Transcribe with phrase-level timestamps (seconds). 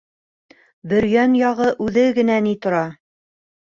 [0.93, 2.85] —Бөрйән яғы үҙе генә ни тора!